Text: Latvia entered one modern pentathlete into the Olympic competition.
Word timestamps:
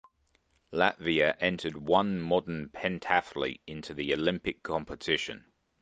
Latvia 0.73 1.37
entered 1.39 1.77
one 1.77 2.19
modern 2.19 2.69
pentathlete 2.69 3.59
into 3.67 3.93
the 3.93 4.11
Olympic 4.15 4.63
competition. 4.63 5.45